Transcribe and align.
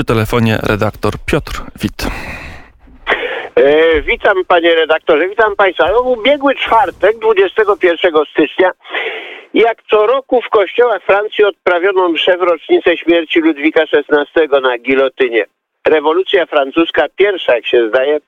Przy 0.00 0.04
telefonie 0.04 0.58
redaktor 0.62 1.12
Piotr 1.26 1.62
Wit. 1.82 2.06
E, 3.54 4.02
witam 4.02 4.44
panie 4.48 4.74
redaktorze, 4.74 5.28
witam 5.28 5.56
państwa. 5.56 5.90
No, 5.92 6.00
ubiegły 6.00 6.54
czwartek, 6.54 7.18
21 7.18 8.12
stycznia, 8.30 8.70
jak 9.54 9.82
co 9.90 10.06
roku 10.06 10.42
w 10.42 10.48
kościołach 10.48 11.02
Francji 11.02 11.44
odprawiono 11.44 12.08
mszę 12.08 12.38
w 12.38 12.42
rocznicę 12.42 12.96
śmierci 12.96 13.40
Ludwika 13.40 13.82
XVI 13.82 14.60
na 14.62 14.78
gilotynie. 14.78 15.44
Rewolucja 15.86 16.46
francuska 16.46 17.06
pierwsza, 17.16 17.54
jak 17.54 17.66
się 17.66 17.88
zdaje, 17.88 18.20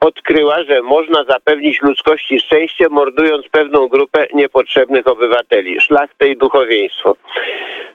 odkryła, 0.00 0.62
że 0.62 0.82
można 0.82 1.24
zapewnić 1.24 1.82
ludzkości 1.82 2.40
szczęście, 2.40 2.88
mordując 2.90 3.48
pewną 3.48 3.88
grupę 3.88 4.26
niepotrzebnych 4.34 5.06
obywateli, 5.06 5.80
szlachtę 5.80 6.28
i 6.28 6.36
duchowieństwo. 6.36 7.16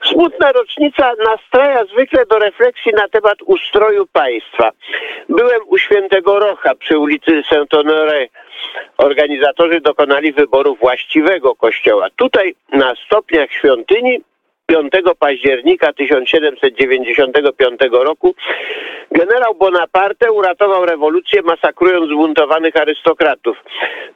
Smutna 0.03 0.51
rocznica 0.51 1.11
nastraja 1.25 1.85
zwykle 1.85 2.25
do 2.25 2.39
refleksji 2.39 2.91
na 2.93 3.07
temat 3.07 3.37
ustroju 3.45 4.07
państwa. 4.13 4.71
Byłem 5.29 5.59
u 5.67 5.77
świętego 5.77 6.39
Rocha 6.39 6.75
przy 6.75 6.97
ulicy 6.97 7.43
Saint-Honoré. 7.49 8.27
Organizatorzy 8.97 9.81
dokonali 9.81 10.33
wyboru 10.33 10.75
właściwego 10.75 11.55
kościoła. 11.55 12.07
Tutaj 12.15 12.55
na 12.73 12.93
stopniach 13.05 13.51
świątyni 13.51 14.21
5 14.71 14.93
października 15.19 15.93
1795 15.93 17.79
roku 17.91 18.35
generał 19.11 19.55
Bonaparte 19.55 20.31
uratował 20.31 20.85
rewolucję 20.85 21.41
masakrując 21.41 22.05
zbuntowanych 22.11 22.77
arystokratów. 22.77 23.57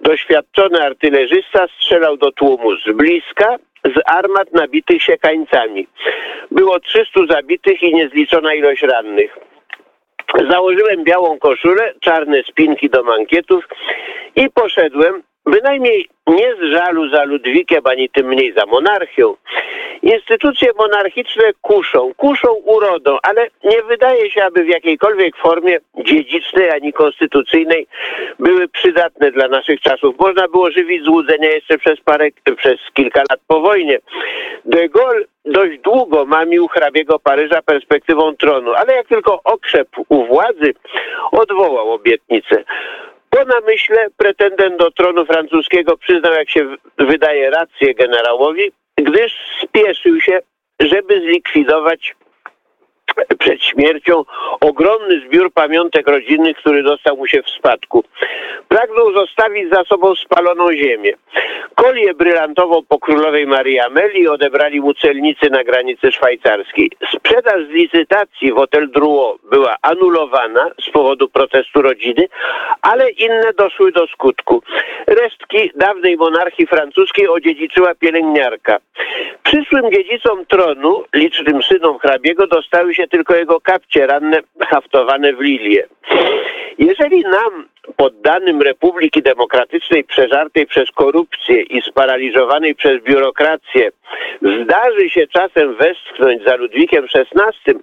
Doświadczony 0.01 0.81
artylerzysta 0.81 1.67
strzelał 1.67 2.17
do 2.17 2.31
tłumu 2.31 2.75
z 2.75 2.91
bliska, 2.91 3.55
z 3.85 4.01
armat 4.05 4.53
nabitych 4.53 5.03
siekańcami. 5.03 5.87
Było 6.51 6.79
300 6.79 7.19
zabitych 7.29 7.83
i 7.83 7.93
niezliczona 7.93 8.53
ilość 8.53 8.81
rannych. 8.81 9.37
Założyłem 10.49 11.03
białą 11.03 11.39
koszulę, 11.39 11.93
czarne 11.99 12.43
spinki 12.43 12.89
do 12.89 13.03
mankietów 13.03 13.67
i 14.35 14.49
poszedłem, 14.49 15.23
bynajmniej 15.45 16.09
nie 16.27 16.55
z 16.55 16.71
żalu 16.73 17.09
za 17.09 17.23
Ludwikiem, 17.23 17.81
ani 17.85 18.09
tym 18.09 18.27
mniej 18.27 18.53
za 18.53 18.65
monarchią. 18.65 19.35
Instytucje 20.01 20.69
monarchiczne 20.77 21.43
kuszą, 21.61 22.11
kuszą 22.17 22.53
urodą, 22.53 23.17
ale 23.23 23.47
nie 23.63 23.81
wydaje 23.81 24.31
się, 24.31 24.43
aby 24.43 24.63
w 24.63 24.67
jakiejkolwiek 24.67 25.37
formie 25.37 25.77
dziedzicznej 26.05 26.69
ani 26.69 26.93
konstytucyjnej 26.93 27.87
były 28.39 28.67
przydatne 28.67 29.31
dla 29.31 29.47
naszych 29.47 29.81
czasów. 29.81 30.15
Można 30.19 30.47
było 30.47 30.71
żywić 30.71 31.03
złudzenia 31.03 31.49
jeszcze 31.49 31.77
przez 31.77 32.01
parę, 32.01 32.29
przez 32.57 32.77
kilka 32.93 33.19
lat 33.29 33.39
po 33.47 33.61
wojnie. 33.61 33.99
De 34.65 34.89
Gaulle 34.89 35.25
dość 35.45 35.79
długo 35.79 36.25
mamił 36.25 36.67
hrabiego 36.67 37.19
Paryża 37.19 37.61
perspektywą 37.61 38.35
tronu, 38.35 38.73
ale 38.73 38.95
jak 38.95 39.07
tylko 39.07 39.39
okrzepł 39.43 40.05
u 40.09 40.25
władzy, 40.25 40.73
odwołał 41.31 41.91
obietnicę. 41.91 42.63
Po 43.35 43.45
namyśle 43.45 44.07
pretendent 44.17 44.79
do 44.79 44.91
tronu 44.91 45.25
francuskiego 45.25 45.97
przyznał, 45.97 46.33
jak 46.33 46.49
się 46.49 46.75
wydaje, 46.97 47.49
rację 47.49 47.93
generałowi, 47.93 48.71
gdyż 48.97 49.33
spieszył 49.63 50.21
się, 50.21 50.39
żeby 50.79 51.21
zlikwidować 51.21 52.15
przed 53.39 53.63
śmiercią 53.63 54.23
ogromny 54.61 55.21
zbiór 55.27 55.51
pamiątek 55.53 56.07
rodzinnych, 56.07 56.57
który 56.57 56.83
dostał 56.83 57.17
mu 57.17 57.27
się 57.27 57.41
w 57.43 57.49
spadku. 57.49 58.03
Pragnął 58.67 59.13
zostawić 59.13 59.69
za 59.69 59.83
sobą 59.83 60.15
spaloną 60.15 60.73
ziemię. 60.73 61.13
Kolię 61.75 62.13
brylantową 62.13 62.83
po 62.87 62.99
królowej 62.99 63.47
Marii 63.47 63.79
Amelii 63.79 64.27
odebrali 64.27 64.81
mu 64.81 64.93
celnicy 64.93 65.49
na 65.49 65.63
granicy 65.63 66.11
szwajcarskiej. 66.11 66.91
Sprzedaż 67.15 67.65
z 67.65 67.69
licytacji 67.69 68.51
w 68.51 68.55
Hotel 68.55 68.91
Drouot 68.91 69.41
była 69.51 69.75
anulowana 69.81 70.71
z 70.87 70.89
powodu 70.89 71.29
protestu 71.29 71.81
rodziny, 71.81 72.27
ale 72.81 73.09
inne 73.09 73.53
doszły 73.57 73.91
do 73.91 74.07
skutku. 74.07 74.63
Resztki 75.07 75.71
dawnej 75.75 76.17
monarchii 76.17 76.67
francuskiej 76.67 77.27
odziedziczyła 77.27 77.95
pielęgniarka. 77.95 78.77
Przyszłym 79.43 79.91
dziedzicom 79.91 80.45
tronu, 80.45 81.03
licznym 81.15 81.63
synom 81.63 81.99
hrabiego, 81.99 82.47
dostały 82.47 82.95
się 82.95 83.04
tylko 83.07 83.35
jego 83.35 83.61
kapcie 83.61 84.07
ranne 84.07 84.41
haftowane 84.59 85.33
w 85.33 85.39
lilie. 85.39 85.87
Jeżeli 86.77 87.21
nam 87.21 87.67
poddanym 87.95 88.61
Republiki 88.61 89.21
Demokratycznej 89.21 90.03
przeżartej 90.03 90.65
przez 90.65 90.91
korupcję 90.91 91.61
i 91.61 91.81
sparaliżowanej 91.81 92.75
przez 92.75 93.03
biurokrację 93.03 93.91
zdarzy 94.41 95.09
się 95.09 95.27
czasem 95.27 95.75
westchnąć 95.75 96.43
za 96.43 96.55
Ludwikiem 96.55 97.05
XVI, 97.15 97.73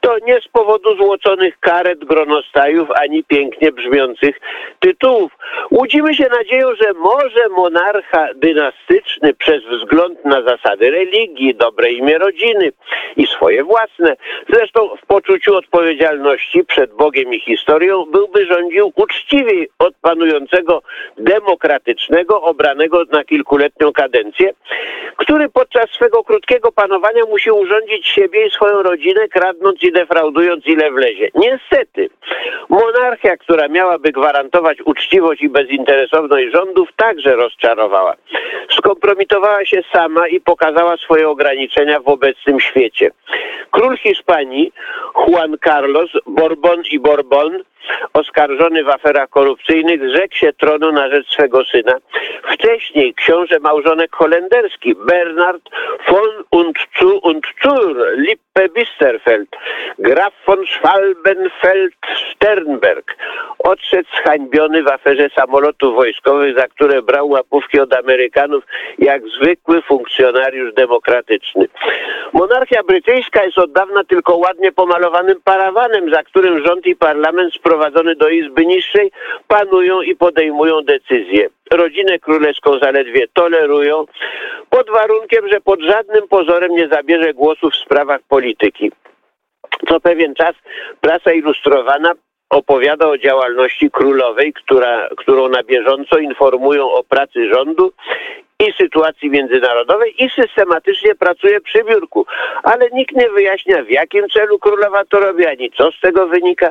to 0.00 0.16
nie 0.26 0.40
z 0.40 0.48
powodu 0.48 0.96
złoconych 0.96 1.58
karet 1.60 2.04
gronostajów 2.04 2.88
ani 2.90 3.24
pięknie 3.24 3.72
brzmiących 3.72 4.40
tytułów. 4.80 5.32
Łudzimy 5.70 6.14
się 6.14 6.26
nadzieją, 6.30 6.68
że 6.74 6.92
może 6.92 7.48
monarcha 7.48 8.28
dynastyczny 8.34 9.34
przez 9.34 9.64
wzgląd 9.64 10.24
na 10.24 10.42
zasady 10.42 10.90
religii, 10.90 11.54
dobre 11.54 11.90
imię 11.90 12.18
rodziny 12.18 12.72
i 13.16 13.26
swoje 13.26 13.64
własne, 13.64 14.16
zresztą 14.48 14.96
w 15.02 15.06
poczuciu 15.06 15.56
odpowiedzialności 15.56 16.64
przed 16.64 16.94
Bogiem 16.94 17.34
i 17.34 17.40
historią, 17.40 18.06
byłby 18.30 18.46
rządził 18.46 18.92
uczciwiej 18.96 19.68
od 19.78 19.94
panującego 20.02 20.82
demokratycznego, 21.18 22.42
obranego 22.42 23.02
na 23.12 23.24
kilkuletnią 23.24 23.92
kadencję, 23.92 24.52
który 25.16 25.48
podczas 25.48 25.90
swego 25.90 26.24
krótkiego 26.24 26.72
panowania 26.72 27.24
musi 27.24 27.50
urządzić 27.50 28.06
siebie 28.06 28.46
i 28.46 28.50
swoją 28.50 28.82
rodzinę, 28.82 29.28
kradnąc 29.28 29.82
i 29.82 29.92
defraudując 29.92 30.66
ile 30.66 30.90
wlezie. 30.90 31.28
Niestety, 31.34 32.10
monarchia, 32.68 33.36
która 33.36 33.68
miałaby 33.68 34.12
gwarantować 34.12 34.78
uczciwość 34.84 35.42
i 35.42 35.48
bezinteresowność 35.48 36.52
rządów, 36.52 36.88
także 36.96 37.36
rozczarowała. 37.36 38.14
Skompromitowała 38.78 39.64
się 39.64 39.82
sama 39.92 40.28
i 40.28 40.40
pokazała 40.40 40.96
swoje 40.96 41.28
ograniczenia 41.28 42.00
w 42.00 42.08
obecnym 42.08 42.60
świecie. 42.60 43.10
Król 43.70 43.96
Hiszpanii, 43.96 44.72
Juan 45.14 45.56
Carlos, 45.64 46.10
Borbon 46.26 46.82
i 46.90 47.00
Borbon, 47.00 47.62
oskarżony 48.12 48.84
w 48.84 48.88
aferach 48.88 49.28
korupcyjnych, 49.28 50.10
zrzekł 50.10 50.34
się 50.34 50.52
tronu 50.52 50.92
na 50.92 51.08
rzecz 51.08 51.28
swego 51.28 51.64
syna. 51.64 51.92
Wcześniej 52.52 53.14
książę 53.14 53.58
małżonek 53.60 54.16
holenderski 54.16 54.94
Bernard 54.94 55.62
von 56.08 56.28
und 56.50 56.78
zu 56.98 57.18
und 57.22 57.46
zur 57.62 58.06
Lippe-Bisterfeld, 58.16 59.48
Graf 59.98 60.34
von 60.46 60.66
Schwalbenfeld-Sternberg, 60.66 63.16
odszedł 63.58 64.08
zhańbiony 64.24 64.82
w 64.82 64.88
aferze 64.88 65.30
samolotów 65.36 65.94
wojskowych, 65.94 66.58
za 66.58 66.68
które 66.68 67.02
brał 67.02 67.28
łapówki 67.28 67.80
od 67.80 67.94
Amerykanów 67.94 68.64
jak 68.98 69.22
zwykły 69.28 69.82
funkcjonariusz 69.82 70.74
demokratyczny. 70.74 71.68
Monarchia 72.70 72.92
brytyjska 72.92 73.44
jest 73.44 73.58
od 73.58 73.72
dawna 73.72 74.04
tylko 74.04 74.36
ładnie 74.36 74.72
pomalowanym 74.72 75.40
parawanem, 75.44 76.14
za 76.14 76.22
którym 76.22 76.66
rząd 76.66 76.86
i 76.86 76.96
parlament 76.96 77.54
sprowadzony 77.54 78.16
do 78.16 78.28
izby 78.28 78.66
niższej 78.66 79.10
panują 79.48 80.00
i 80.00 80.16
podejmują 80.16 80.82
decyzje. 80.82 81.48
Rodzinę 81.72 82.18
królewską 82.18 82.78
zaledwie 82.78 83.26
tolerują, 83.32 84.04
pod 84.70 84.90
warunkiem, 84.90 85.48
że 85.48 85.60
pod 85.60 85.80
żadnym 85.80 86.28
pozorem 86.28 86.72
nie 86.72 86.88
zabierze 86.88 87.34
głosu 87.34 87.70
w 87.70 87.76
sprawach 87.76 88.20
polityki. 88.28 88.92
Co 89.88 90.00
pewien 90.00 90.34
czas 90.34 90.54
prasa 91.00 91.32
ilustrowana 91.32 92.12
opowiada 92.50 93.08
o 93.08 93.18
działalności 93.18 93.90
królowej, 93.90 94.52
która, 94.52 95.08
którą 95.16 95.48
na 95.48 95.62
bieżąco 95.62 96.18
informują 96.18 96.90
o 96.90 97.04
pracy 97.04 97.48
rządu 97.54 97.92
i 98.60 98.72
sytuacji 98.72 99.30
międzynarodowej 99.30 100.24
i 100.24 100.30
systematycznie 100.30 101.14
pracuje 101.14 101.60
przy 101.60 101.84
biurku. 101.84 102.26
Ale 102.62 102.90
nikt 102.92 103.16
nie 103.16 103.28
wyjaśnia 103.28 103.82
w 103.84 103.90
jakim 103.90 104.28
celu 104.28 104.58
królowa 104.58 105.04
to 105.04 105.20
robi, 105.20 105.46
ani 105.46 105.70
co 105.70 105.92
z 105.92 106.00
tego 106.00 106.26
wynika. 106.26 106.70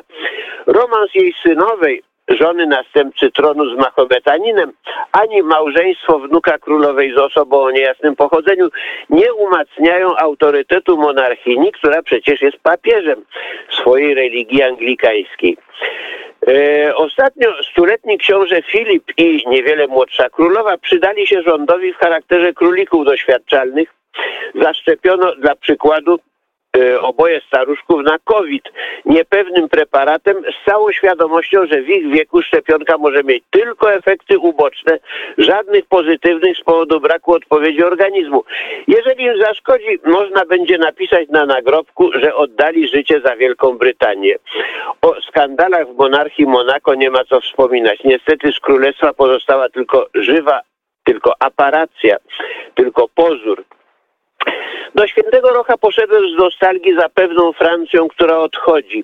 Romans 0.68 1.16
jej 1.16 1.34
synowej 1.44 2.04
żony 2.30 2.68
następcy 2.68 3.31
tronu 3.31 3.76
z 3.76 3.78
Mahometaninem, 3.78 4.72
ani 5.12 5.44
małżeństwo 5.44 6.20
wnuka 6.20 6.58
królowej 6.58 7.14
z 7.14 7.18
osobą 7.18 7.62
o 7.62 7.72
niejasnym 7.72 8.16
pochodzeniu 8.16 8.70
nie 9.10 9.34
umacniają 9.34 10.16
autorytetu 10.18 10.98
monarchini, 10.98 11.72
która 11.72 12.02
przecież 12.02 12.42
jest 12.42 12.58
papieżem 12.58 13.26
swojej 13.70 14.14
religii 14.16 14.64
anglikańskiej. 14.64 15.58
E, 16.48 16.96
ostatnio 16.96 17.64
stuletni 17.64 18.18
książę 18.18 18.62
Filip 18.62 19.04
i 19.18 19.44
niewiele 19.48 19.88
młodsza 19.88 20.30
królowa 20.30 20.78
przydali 20.78 21.28
się 21.28 21.42
rządowi 21.42 21.94
w 21.94 21.98
charakterze 21.98 22.54
królików 22.54 23.06
doświadczalnych. 23.06 23.94
Zaszczepiono 24.56 25.36
dla 25.36 25.56
przykładu 25.56 26.20
oboje 27.01 27.42
staruszków 27.42 28.04
na 28.04 28.19
COVID 28.24 28.63
niepewnym 29.06 29.69
preparatem 29.69 30.36
z 30.44 30.66
całą 30.66 30.92
świadomością, 30.92 31.66
że 31.66 31.81
w 31.81 31.89
ich 31.89 32.12
wieku 32.12 32.42
szczepionka 32.42 32.98
może 32.98 33.24
mieć 33.24 33.44
tylko 33.50 33.94
efekty 33.94 34.39
uboczne, 34.39 35.00
żadnych 35.38 35.86
pozytywnych 35.86 36.57
z 36.57 36.63
powodu 36.63 37.00
braku 37.00 37.33
odpowiedzi 37.33 37.83
organizmu. 37.83 38.44
Jeżeli 38.88 39.24
im 39.24 39.42
zaszkodzi, 39.42 40.00
można 40.06 40.45
będzie 40.45 40.77
napisać 40.77 41.30
na 41.30 41.45
nagrobku, 41.45 42.12
że 42.13 42.36
oddali 42.36 42.88
życie 42.88 43.21
za 43.25 43.36
Wielką 43.36 43.77
Brytanię. 43.77 44.36
O 45.01 45.21
skandalach 45.21 45.88
w 45.88 45.98
monarchii 45.98 46.45
Monako 46.45 46.95
nie 46.95 47.10
ma 47.10 47.24
co 47.24 47.42
wspominać. 47.42 48.00
Niestety 48.04 48.51
z 48.51 48.60
królestwa 48.60 49.13
pozostała 49.13 49.69
tylko 49.69 50.07
żywa, 50.13 50.62
tylko 51.04 51.33
aparacja, 51.39 52.18
tylko 52.75 53.07
pozór. 53.16 53.63
Do 54.96 55.07
Świętego 55.07 55.50
Rocha 55.50 55.78
poszedłem 55.78 56.24
z 56.36 56.38
nostalgii 56.38 56.96
za 56.96 57.10
pewną 57.10 57.54
Francją, 57.54 58.07
która 58.07 58.38
odchodzi. 58.38 59.04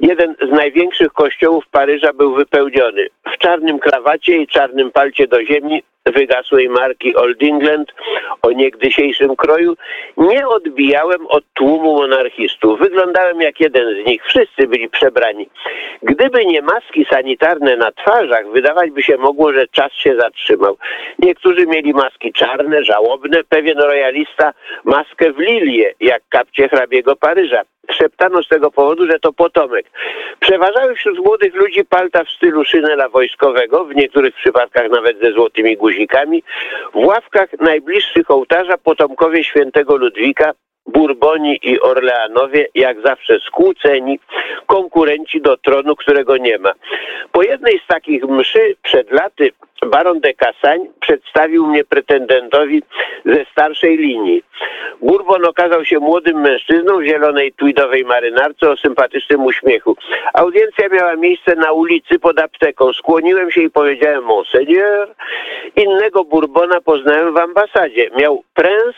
Jeden 0.00 0.34
z 0.42 0.50
największych 0.50 1.12
kościołów 1.12 1.64
Paryża 1.70 2.12
był 2.12 2.34
wypełniony. 2.34 3.06
W 3.34 3.38
czarnym 3.38 3.78
krawacie 3.78 4.36
i 4.36 4.46
czarnym 4.46 4.90
palcie 4.90 5.26
do 5.26 5.44
ziemi 5.44 5.82
wygasłej 6.06 6.68
marki 6.68 7.16
Old 7.16 7.42
England 7.42 7.92
o 8.42 8.50
niegdysiejszym 8.50 9.36
kroju, 9.36 9.76
nie 10.16 10.48
odbijałem 10.48 11.26
od 11.26 11.44
tłumu 11.54 11.96
monarchistów. 11.96 12.78
Wyglądałem 12.78 13.40
jak 13.40 13.60
jeden 13.60 14.02
z 14.02 14.06
nich. 14.06 14.24
Wszyscy 14.24 14.66
byli 14.66 14.88
przebrani. 14.88 15.48
Gdyby 16.02 16.46
nie 16.46 16.62
maski 16.62 17.06
sanitarne 17.10 17.76
na 17.76 17.92
twarzach, 17.92 18.50
wydawać 18.52 18.90
by 18.90 19.02
się 19.02 19.16
mogło, 19.16 19.52
że 19.52 19.66
czas 19.68 19.92
się 19.92 20.16
zatrzymał. 20.16 20.76
Niektórzy 21.18 21.66
mieli 21.66 21.94
maski 21.94 22.32
czarne, 22.32 22.84
żałobne. 22.84 23.44
Pewien 23.44 23.78
royalista 23.78 24.52
maskę 24.84 25.32
w 25.32 25.38
lilię, 25.38 25.94
jak 26.00 26.22
kapcie 26.28 26.68
hrabiego 26.68 27.16
Paryża. 27.16 27.62
Szeptano 27.90 28.42
z 28.42 28.48
tego 28.48 28.70
powodu, 28.70 29.06
że 29.06 29.18
to 29.18 29.32
potomek. 29.32 29.86
Przeważały 30.40 30.94
wśród 30.94 31.18
młodych 31.18 31.54
ludzi 31.54 31.84
palta 31.84 32.24
w 32.24 32.30
stylu 32.30 32.64
szynela 32.64 33.08
wojskowego, 33.08 33.84
w 33.84 33.94
niektórych 33.94 34.34
przypadkach 34.34 34.90
nawet 34.90 35.20
ze 35.20 35.32
złotymi 35.32 35.76
guzikami. 35.76 36.42
W 36.94 36.96
ławkach 36.96 37.48
najbliższych 37.60 38.30
ołtarza 38.30 38.78
potomkowie 38.78 39.44
świętego 39.44 39.96
Ludwika 39.96 40.52
Burboni 40.86 41.58
i 41.62 41.80
Orleanowie, 41.80 42.68
jak 42.74 43.00
zawsze 43.00 43.40
skłóceni, 43.40 44.18
konkurenci 44.66 45.40
do 45.40 45.56
tronu, 45.56 45.96
którego 45.96 46.36
nie 46.36 46.58
ma. 46.58 46.72
Po 47.32 47.42
jednej 47.42 47.78
z 47.78 47.86
takich 47.86 48.24
mszy 48.24 48.76
przed 48.82 49.10
laty 49.10 49.50
baron 49.86 50.20
de 50.20 50.34
Cassagne 50.34 50.86
przedstawił 51.00 51.66
mnie 51.66 51.84
pretendentowi 51.84 52.82
ze 53.24 53.44
starszej 53.52 53.96
linii. 53.96 54.42
Bourbon 55.02 55.44
okazał 55.44 55.84
się 55.84 55.98
młodym 55.98 56.40
mężczyzną 56.40 56.98
w 56.98 57.04
zielonej 57.04 57.52
tweedowej 57.52 58.04
marynarce 58.04 58.70
o 58.70 58.76
sympatycznym 58.76 59.44
uśmiechu. 59.44 59.96
Audiencja 60.34 60.88
miała 60.88 61.16
miejsce 61.16 61.54
na 61.54 61.72
ulicy 61.72 62.18
pod 62.18 62.40
apteką. 62.40 62.92
Skłoniłem 62.92 63.50
się 63.50 63.62
i 63.62 63.70
powiedziałem 63.70 64.24
Monseigneur. 64.24 65.14
Innego 65.76 66.24
Bourbona 66.24 66.80
poznałem 66.80 67.34
w 67.34 67.36
ambasadzie. 67.36 68.10
Miał 68.16 68.44
prens 68.54 68.96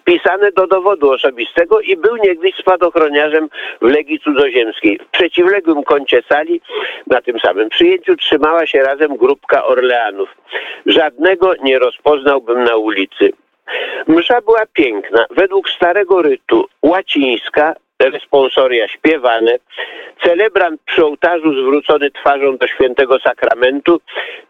wpisane 0.00 0.52
do 0.52 0.66
dowodu 0.66 1.10
osobistego 1.10 1.80
i 1.80 1.96
był 1.96 2.16
niegdyś 2.16 2.54
spadochroniarzem 2.56 3.48
w 3.82 3.84
Legii 3.84 4.20
Cudzoziemskiej. 4.20 4.98
W 4.98 5.10
przeciwległym 5.10 5.82
kącie 5.82 6.22
sali, 6.28 6.60
na 7.06 7.22
tym 7.22 7.40
samym 7.40 7.68
przyjęciu, 7.68 8.16
trzymała 8.16 8.66
się 8.66 8.82
razem 8.82 9.16
grupka 9.16 9.64
Orleanów. 9.64 10.28
Żadnego 10.86 11.54
nie 11.62 11.78
rozpoznałbym 11.78 12.64
na 12.64 12.76
ulicy. 12.76 13.32
Msza 14.06 14.40
była 14.40 14.66
piękna, 14.72 15.26
według 15.30 15.70
starego 15.70 16.22
rytu, 16.22 16.68
łacińska, 16.82 17.74
responsoria 18.08 18.88
śpiewane, 18.88 19.58
celebrant 20.24 20.80
przy 20.86 21.04
ołtarzu 21.04 21.62
zwrócony 21.62 22.10
twarzą 22.10 22.56
do 22.56 22.66
świętego 22.66 23.18
sakramentu, 23.18 24.00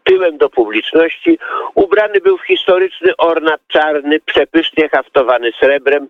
tyłem 0.03 0.37
do 0.37 0.49
publiczności, 0.49 1.39
ubrany 1.75 2.21
był 2.21 2.37
w 2.37 2.45
historyczny 2.45 3.17
ornat 3.17 3.61
czarny, 3.67 4.19
przepysznie 4.19 4.89
haftowany 4.89 5.51
srebrem, 5.59 6.07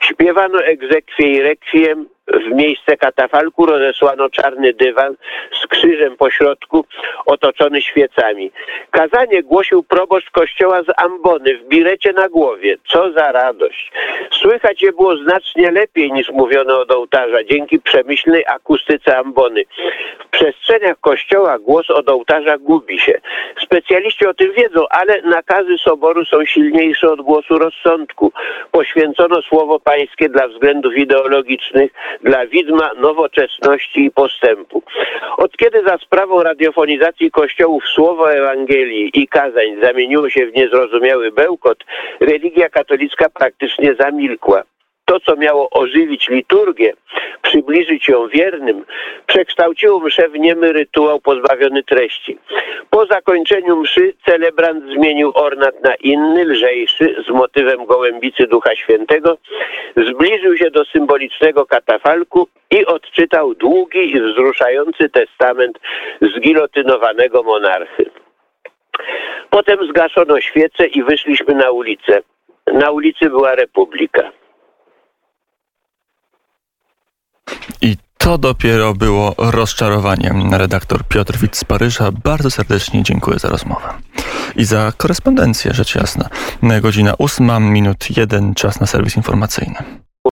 śpiewano 0.00 0.62
egzekwie 0.62 1.26
i 1.26 1.42
rekwiem, 1.42 2.06
w 2.28 2.54
miejsce 2.54 2.96
katafalku 2.96 3.66
rozesłano 3.66 4.30
czarny 4.30 4.72
dywan 4.72 5.16
z 5.62 5.66
krzyżem 5.66 6.16
po 6.16 6.30
środku, 6.30 6.84
otoczony 7.26 7.82
świecami. 7.82 8.50
Kazanie 8.90 9.42
głosił 9.42 9.82
proboszcz 9.82 10.30
kościoła 10.30 10.82
z 10.82 10.86
ambony 10.96 11.58
w 11.58 11.68
birecie 11.68 12.12
na 12.12 12.28
głowie. 12.28 12.76
Co 12.88 13.12
za 13.12 13.32
radość! 13.32 13.92
Słychać 14.30 14.82
je 14.82 14.92
było 14.92 15.16
znacznie 15.16 15.70
lepiej 15.70 16.12
niż 16.12 16.30
mówiono 16.30 16.83
od 16.84 16.90
ołtarza, 16.90 17.44
dzięki 17.44 17.80
przemyślnej 17.80 18.44
akustyce 18.46 19.18
ambony. 19.18 19.64
W 20.18 20.30
przestrzeniach 20.30 21.00
kościoła 21.00 21.58
głos 21.58 21.90
od 21.90 22.08
ołtarza 22.08 22.58
gubi 22.58 22.98
się. 22.98 23.20
Specjaliści 23.64 24.26
o 24.26 24.34
tym 24.34 24.52
wiedzą, 24.52 24.84
ale 24.90 25.22
nakazy 25.22 25.78
soboru 25.78 26.24
są 26.24 26.44
silniejsze 26.44 27.12
od 27.12 27.20
głosu 27.20 27.58
rozsądku. 27.58 28.32
Poświęcono 28.70 29.42
słowo 29.42 29.80
pańskie 29.80 30.28
dla 30.28 30.48
względów 30.48 30.96
ideologicznych, 30.96 31.92
dla 32.22 32.46
widma 32.46 32.90
nowoczesności 32.94 34.04
i 34.04 34.10
postępu. 34.10 34.82
Od 35.36 35.56
kiedy 35.56 35.82
za 35.82 35.98
sprawą 35.98 36.42
radiofonizacji 36.42 37.30
kościołów 37.30 37.84
słowo 37.94 38.32
Ewangelii 38.32 39.10
i 39.14 39.28
kazań 39.28 39.80
zamieniło 39.82 40.30
się 40.30 40.46
w 40.46 40.54
niezrozumiały 40.54 41.32
bełkot, 41.32 41.84
religia 42.20 42.68
katolicka 42.68 43.30
praktycznie 43.30 43.94
zamilkła 43.94 44.62
to, 45.04 45.20
co 45.20 45.36
miało 45.36 45.70
ożywić 45.70 46.28
liturgię, 46.28 46.92
przybliżyć 47.42 48.08
ją 48.08 48.28
wiernym, 48.28 48.84
przekształciło 49.26 50.00
mszę 50.00 50.28
w 50.28 50.38
niemy 50.38 50.72
rytuał 50.72 51.20
pozbawiony 51.20 51.82
treści. 51.82 52.38
Po 52.90 53.06
zakończeniu 53.06 53.76
mszy 53.76 54.14
celebrant 54.26 54.84
zmienił 54.84 55.32
ornat 55.34 55.82
na 55.84 55.94
inny, 55.94 56.44
lżejszy, 56.44 57.16
z 57.28 57.30
motywem 57.30 57.86
gołębicy 57.86 58.46
Ducha 58.46 58.76
Świętego, 58.76 59.38
zbliżył 59.96 60.56
się 60.56 60.70
do 60.70 60.84
symbolicznego 60.84 61.66
katafalku 61.66 62.48
i 62.70 62.86
odczytał 62.86 63.54
długi 63.54 64.10
i 64.10 64.20
wzruszający 64.20 65.08
testament 65.08 65.78
zgilotynowanego 66.20 67.42
monarchy. 67.42 68.10
Potem 69.50 69.88
zgaszono 69.88 70.40
świece 70.40 70.86
i 70.86 71.02
wyszliśmy 71.02 71.54
na 71.54 71.70
ulicę. 71.70 72.20
Na 72.66 72.90
ulicy 72.90 73.30
była 73.30 73.54
Republika. 73.54 74.32
I 77.82 77.96
to 78.24 78.38
dopiero 78.38 78.94
było 78.94 79.34
rozczarowaniem. 79.38 80.54
Redaktor 80.54 81.04
Piotr 81.08 81.38
Wit 81.38 81.56
z 81.56 81.64
Paryża. 81.64 82.12
Bardzo 82.12 82.50
serdecznie 82.50 83.02
dziękuję 83.02 83.38
za 83.38 83.48
rozmowę. 83.48 83.88
I 84.56 84.64
za 84.64 84.92
korespondencję, 84.96 85.74
rzecz 85.74 85.94
jasna. 85.94 86.28
Godzina 86.82 87.14
8, 87.18 87.72
minut 87.72 88.16
1, 88.16 88.54
czas 88.54 88.80
na 88.80 88.86
serwis 88.86 89.16
informacyjny. 89.16 90.03